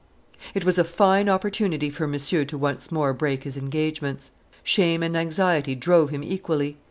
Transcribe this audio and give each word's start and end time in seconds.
It 0.55 0.65
was 0.65 0.79
a 0.79 0.83
fine 0.83 1.29
opportunity 1.29 1.91
for 1.91 2.07
Monsieur 2.07 2.43
to 2.45 2.57
once 2.57 2.91
more 2.91 3.13
break 3.13 3.43
his 3.43 3.55
engagements. 3.55 4.31
Shame 4.63 5.03
and 5.03 5.15
anxiety 5.15 5.75
drove 5.75 6.09
him 6.09 6.23
equally. 6.23 6.77